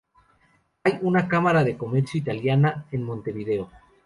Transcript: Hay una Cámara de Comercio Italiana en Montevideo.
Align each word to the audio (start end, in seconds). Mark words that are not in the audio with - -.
Hay 0.83 0.97
una 1.03 1.27
Cámara 1.27 1.63
de 1.63 1.77
Comercio 1.77 2.17
Italiana 2.19 2.87
en 2.91 3.03
Montevideo. 3.03 3.69